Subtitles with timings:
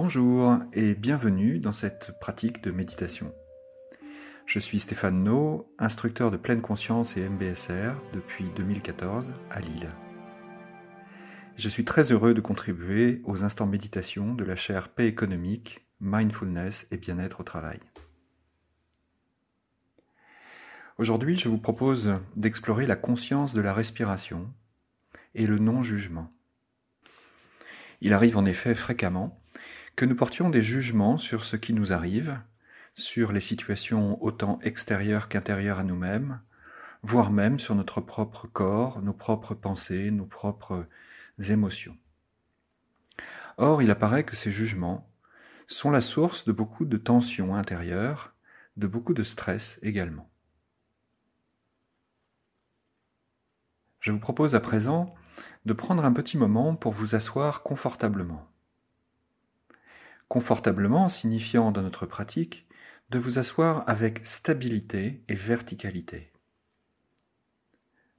[0.00, 3.34] Bonjour et bienvenue dans cette pratique de méditation.
[4.46, 9.90] Je suis Stéphane No, instructeur de pleine conscience et MBSR depuis 2014 à Lille.
[11.56, 16.86] Je suis très heureux de contribuer aux instants méditation de la chaire paix économique, mindfulness
[16.92, 17.80] et bien-être au travail.
[20.98, 24.48] Aujourd'hui, je vous propose d'explorer la conscience de la respiration
[25.34, 26.30] et le non-jugement.
[28.00, 29.42] Il arrive en effet fréquemment
[29.98, 32.40] que nous portions des jugements sur ce qui nous arrive,
[32.94, 36.40] sur les situations autant extérieures qu'intérieures à nous-mêmes,
[37.02, 40.86] voire même sur notre propre corps, nos propres pensées, nos propres
[41.48, 41.96] émotions.
[43.56, 45.10] Or, il apparaît que ces jugements
[45.66, 48.36] sont la source de beaucoup de tensions intérieures,
[48.76, 50.30] de beaucoup de stress également.
[53.98, 55.12] Je vous propose à présent
[55.64, 58.48] de prendre un petit moment pour vous asseoir confortablement.
[60.28, 62.66] Confortablement signifiant dans notre pratique
[63.10, 66.32] de vous asseoir avec stabilité et verticalité.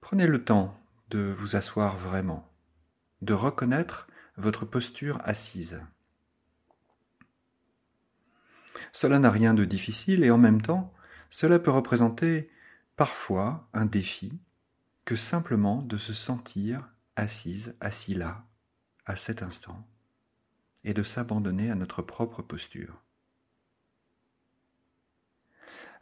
[0.00, 2.52] Prenez le temps de vous asseoir vraiment,
[3.22, 5.80] de reconnaître votre posture assise.
[8.92, 10.92] Cela n'a rien de difficile et en même temps,
[11.30, 12.50] cela peut représenter
[12.96, 14.38] parfois un défi
[15.04, 18.44] que simplement de se sentir assise, assis là,
[19.06, 19.86] à cet instant,
[20.84, 23.02] et de s'abandonner à notre propre posture.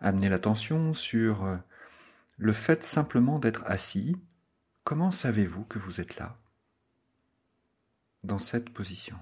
[0.01, 1.57] Amener l'attention sur euh,
[2.37, 4.17] le fait simplement d'être assis.
[4.85, 6.37] Comment savez-vous que vous êtes là,
[8.25, 9.17] dans cette position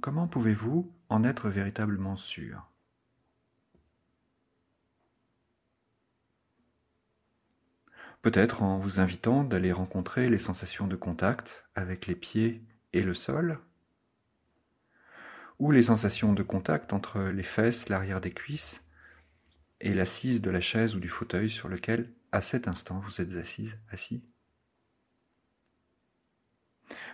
[0.00, 2.68] Comment pouvez-vous en être véritablement sûr?
[8.22, 13.14] Peut-être en vous invitant d'aller rencontrer les sensations de contact avec les pieds et le
[13.14, 13.60] sol,
[15.58, 18.86] ou les sensations de contact entre les fesses, l'arrière des cuisses
[19.80, 23.36] et l'assise de la chaise ou du fauteuil sur lequel, à cet instant, vous êtes
[23.36, 24.22] assise, assis.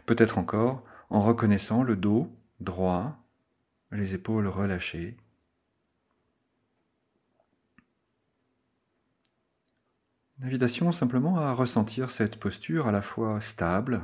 [0.06, 3.19] Peut-être encore en reconnaissant le dos droit,
[3.91, 5.16] les épaules relâchées,
[10.41, 14.03] L'invitation simplement à ressentir cette posture à la fois stable,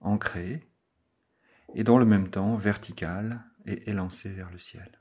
[0.00, 0.69] ancrée,
[1.74, 5.00] et dans le même temps verticale et élancée vers le ciel.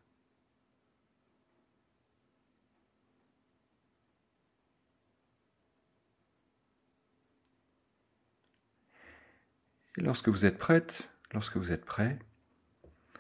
[9.98, 12.20] Lorsque vous êtes prête, lorsque vous êtes prêt,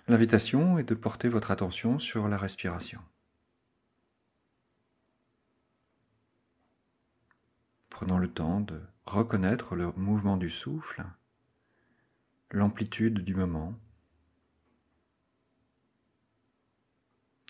[0.07, 3.01] l'invitation est de porter votre attention sur la respiration.
[7.89, 11.03] Prenons le temps de reconnaître le mouvement du souffle,
[12.51, 13.73] l'amplitude du moment,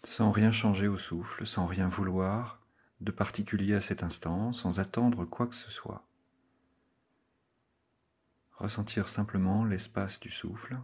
[0.04, 2.62] sans rien changer au souffle, sans rien vouloir
[3.02, 6.06] de particulier à cet instant, sans attendre quoi que ce soit.
[8.58, 10.78] Ressentir simplement l'espace du souffle.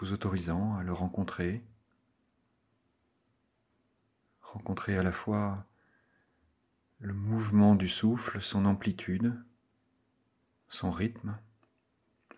[0.00, 1.62] vous autorisant à le rencontrer
[4.40, 5.66] rencontrer à la fois
[7.00, 9.34] le mouvement du souffle, son amplitude,
[10.68, 11.38] son rythme,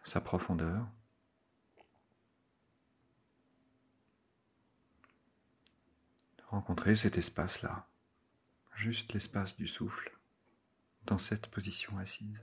[0.04, 0.88] sa profondeur.
[6.48, 7.88] Rencontrer cet espace-là,
[8.74, 10.16] juste l'espace du souffle,
[11.06, 12.40] dans cette position assise.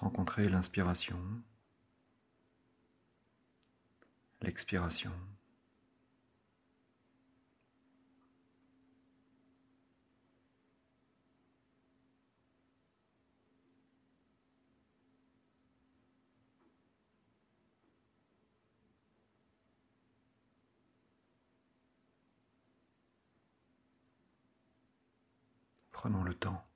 [0.00, 1.18] Rencontrer l'inspiration,
[4.40, 5.12] l'expiration.
[25.92, 26.69] Prenons le temps.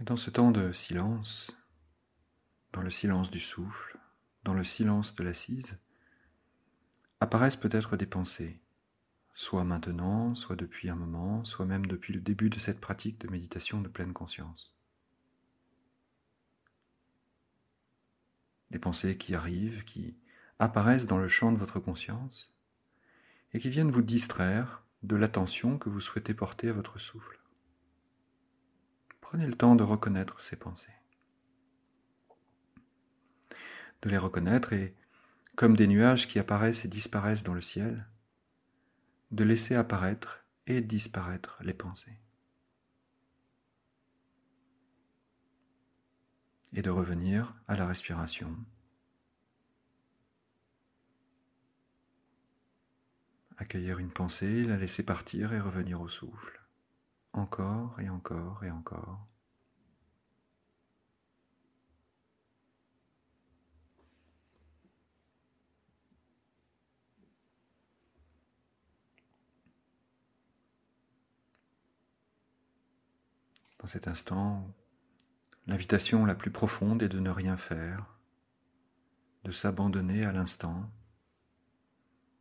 [0.00, 1.56] Et dans ce temps de silence,
[2.72, 3.98] dans le silence du souffle,
[4.44, 5.76] dans le silence de l'assise,
[7.20, 8.60] apparaissent peut-être des pensées,
[9.34, 13.28] soit maintenant, soit depuis un moment, soit même depuis le début de cette pratique de
[13.28, 14.72] méditation de pleine conscience.
[18.70, 20.16] Des pensées qui arrivent, qui
[20.60, 22.52] apparaissent dans le champ de votre conscience
[23.52, 27.40] et qui viennent vous distraire de l'attention que vous souhaitez porter à votre souffle.
[29.28, 30.96] Prenez le temps de reconnaître ces pensées.
[34.00, 34.94] De les reconnaître et,
[35.54, 38.06] comme des nuages qui apparaissent et disparaissent dans le ciel,
[39.30, 42.18] de laisser apparaître et disparaître les pensées.
[46.72, 48.56] Et de revenir à la respiration.
[53.58, 56.58] Accueillir une pensée, la laisser partir et revenir au souffle.
[57.38, 59.24] Encore et encore et encore.
[73.78, 74.68] Dans cet instant,
[75.68, 78.18] l'invitation la plus profonde est de ne rien faire,
[79.44, 80.90] de s'abandonner à l'instant,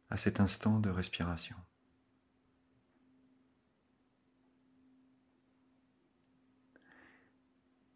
[0.09, 1.55] à cet instant de respiration.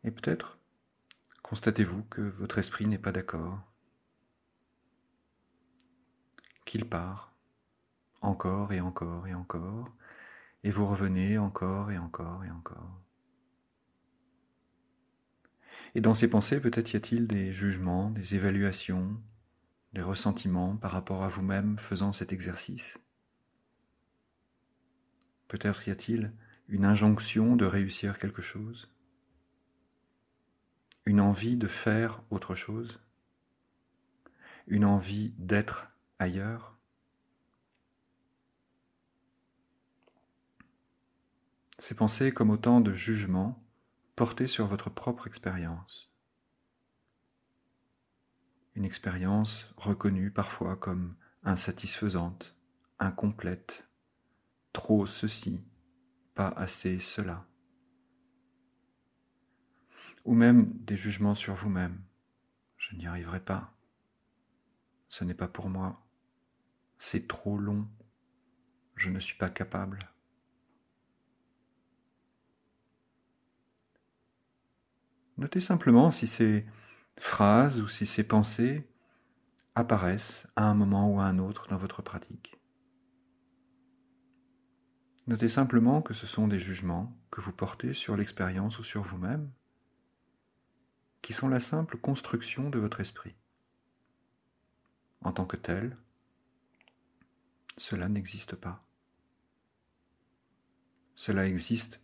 [0.03, 0.57] Et peut-être
[1.43, 3.59] constatez-vous que votre esprit n'est pas d'accord,
[6.65, 7.33] qu'il part
[8.21, 9.93] encore et encore et encore,
[10.63, 13.01] et vous revenez encore et encore et encore.
[15.95, 19.21] Et dans ces pensées, peut-être y a-t-il des jugements, des évaluations,
[19.93, 22.97] des ressentiments par rapport à vous-même faisant cet exercice?
[25.49, 26.31] Peut-être y a-t-il
[26.69, 28.89] une injonction de réussir quelque chose,
[31.11, 33.01] une envie de faire autre chose,
[34.65, 36.77] une envie d'être ailleurs?
[41.79, 43.61] Ces pensées comme autant de jugements
[44.15, 46.09] portez sur votre propre expérience.
[48.75, 52.55] Une expérience reconnue parfois comme insatisfaisante,
[52.99, 53.85] incomplète,
[54.71, 55.65] trop ceci,
[56.35, 57.50] pas assez cela.
[60.25, 62.01] Ou même des jugements sur vous-même.
[62.77, 63.73] Je n'y arriverai pas.
[65.09, 66.05] Ce n'est pas pour moi.
[66.99, 67.87] C'est trop long.
[68.95, 70.11] Je ne suis pas capable.
[75.37, 76.65] Notez simplement si ces
[77.17, 78.87] phrases ou si ces pensées
[79.75, 82.59] apparaissent à un moment ou à un autre dans votre pratique.
[85.27, 89.51] Notez simplement que ce sont des jugements que vous portez sur l'expérience ou sur vous-même,
[91.21, 93.35] qui sont la simple construction de votre esprit.
[95.21, 95.97] En tant que tel,
[97.77, 98.83] cela n'existe pas.
[101.15, 102.01] Cela existe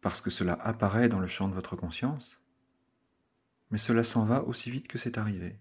[0.00, 2.40] parce que cela apparaît dans le champ de votre conscience,
[3.70, 5.58] mais cela s'en va aussi vite que c'est arrivé.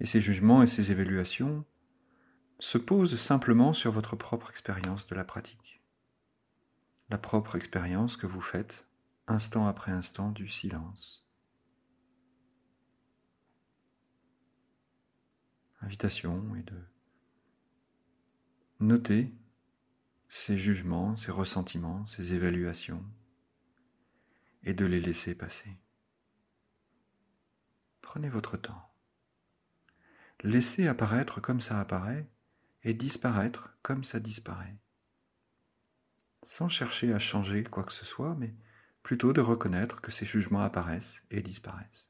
[0.00, 1.64] Et ces jugements et ces évaluations
[2.60, 5.77] se posent simplement sur votre propre expérience de la pratique,
[7.08, 8.86] la propre expérience que vous faites
[9.26, 11.26] instant après instant du silence.
[15.80, 16.82] Invitation est de
[18.80, 19.32] noter
[20.28, 23.04] ces jugements, ces ressentiments, ces évaluations,
[24.62, 25.70] et de les laisser passer.
[28.02, 28.90] Prenez votre temps.
[30.42, 32.28] Laissez apparaître comme ça apparaît
[32.82, 34.76] et disparaître comme ça disparaît.
[36.48, 38.54] Sans chercher à changer quoi que ce soit, mais
[39.02, 42.08] plutôt de reconnaître que ces jugements apparaissent et disparaissent.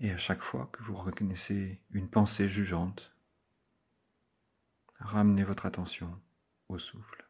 [0.00, 3.12] Et à chaque fois que vous reconnaissez une pensée jugeante,
[5.00, 6.20] Ramenez votre attention
[6.68, 7.27] au souffle.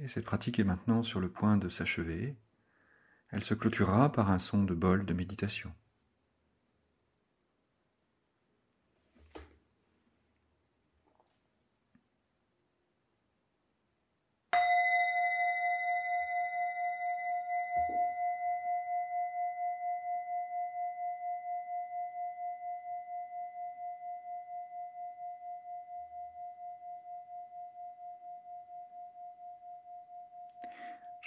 [0.00, 2.36] Et cette pratique est maintenant sur le point de s'achever.
[3.30, 5.72] Elle se clôturera par un son de bol de méditation.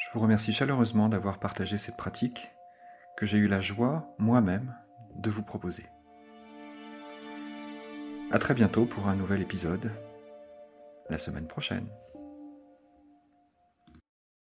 [0.02, 2.50] Je vous remercie chaleureusement d'avoir partagé cette pratique
[3.16, 4.74] que j'ai eu la joie, moi-même,
[5.16, 5.86] de vous proposer.
[8.32, 9.92] A très bientôt pour un nouvel épisode,
[11.12, 11.86] la semaine prochaine.